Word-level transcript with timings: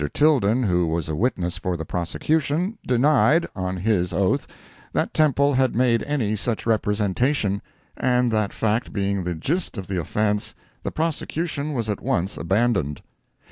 Tilden, 0.15 0.63
who 0.63 0.87
was 0.87 1.09
a 1.09 1.15
witness 1.15 1.57
for 1.59 1.77
the 1.77 1.85
prosecution, 1.85 2.79
denied, 2.87 3.45
on 3.55 3.77
his 3.77 4.11
oath, 4.13 4.47
that 4.93 5.13
Temple 5.13 5.53
had 5.53 5.75
made 5.75 6.01
any 6.01 6.35
such 6.35 6.65
representation, 6.65 7.61
and 7.95 8.31
that 8.31 8.51
fact 8.51 8.93
being 8.93 9.25
the 9.25 9.35
gist 9.35 9.77
of 9.77 9.85
the 9.85 10.01
offence, 10.01 10.55
the 10.81 10.89
prosecution 10.91 11.73
was 11.73 11.87
at 11.87 12.01
once 12.01 12.35
abandoned. 12.35 13.03